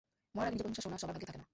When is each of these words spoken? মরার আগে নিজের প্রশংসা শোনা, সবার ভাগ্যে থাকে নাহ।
মরার 0.35 0.47
আগে 0.51 0.55
নিজের 0.55 0.65
প্রশংসা 0.69 0.85
শোনা, 0.85 0.97
সবার 1.01 1.13
ভাগ্যে 1.15 1.27
থাকে 1.29 1.39
নাহ। 1.39 1.47